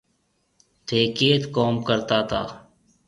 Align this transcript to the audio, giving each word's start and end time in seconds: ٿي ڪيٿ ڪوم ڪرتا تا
ٿي 0.85 0.99
ڪيٿ 1.17 1.41
ڪوم 1.55 1.73
ڪرتا 1.87 2.17
تا 2.29 2.41